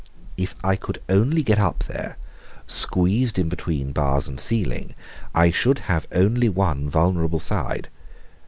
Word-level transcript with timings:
If 0.35 0.55
I 0.63 0.77
could 0.77 0.99
only 1.09 1.43
get 1.43 1.59
up 1.59 1.83
there, 1.87 2.17
squeezed 2.65 3.37
in 3.37 3.49
between 3.49 3.91
bars 3.91 4.27
and 4.27 4.39
ceiling, 4.39 4.95
I 5.35 5.51
should 5.51 5.77
have 5.93 6.07
only 6.11 6.49
one 6.49 6.89
vulnerable 6.89 7.37
side. 7.37 7.87